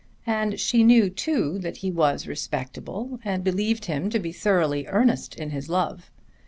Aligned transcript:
And 0.25 0.59
she 0.59 0.83
knew 0.83 1.11
too 1.11 1.59
that 1.59 1.77
he 1.77 1.91
was 1.91 2.25
respectable, 2.25 3.19
and 3.23 3.43
believed 3.43 3.85
him 3.85 4.09
to 4.09 4.17
be 4.17 4.31
thoroughly 4.31 4.87
earnest 4.87 5.35
in 5.35 5.51
his 5.51 5.69
love. 5.69 6.09